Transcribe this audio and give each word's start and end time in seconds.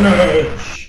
Carnage! 0.00 0.79